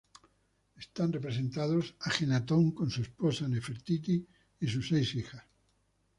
Están 0.83 1.13
representados 1.13 1.95
Ajenatón 1.99 2.71
con 2.71 2.89
su 2.89 3.03
esposa 3.03 3.47
Nefertiti 3.47 4.27
y 4.59 4.67
sus 4.67 4.87
seis 4.89 5.13
hijas. 5.13 5.43